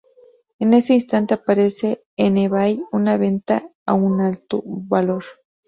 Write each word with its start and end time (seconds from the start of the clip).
En 0.57 0.73
ese 0.73 0.95
instante 0.95 1.35
aparece 1.35 2.03
en 2.17 2.35
ebay 2.37 2.83
una 2.91 3.17
venta 3.17 3.69
a 3.85 3.93
un 3.93 4.19
alto 4.19 4.63
valor. 4.65 5.23